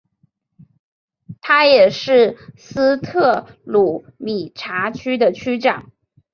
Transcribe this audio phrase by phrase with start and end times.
[1.41, 5.91] 他也是斯特鲁米察区的区长。